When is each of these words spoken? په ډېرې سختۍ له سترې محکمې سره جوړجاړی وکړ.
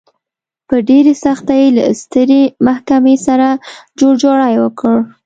په 0.67 0.75
ډېرې 0.87 1.13
سختۍ 1.23 1.63
له 1.75 1.83
سترې 2.01 2.41
محکمې 2.67 3.15
سره 3.27 3.47
جوړجاړی 3.99 4.53
وکړ. 4.59 4.95